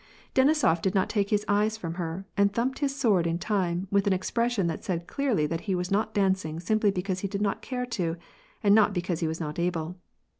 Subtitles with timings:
[0.33, 4.07] Denisof did not take his eyes from her, and thumped his sword in time, with
[4.07, 7.61] an expression that said clearly that he was not dancing simply because he did not
[7.61, 8.17] care to,
[8.63, 9.95] and not be cause he was not able.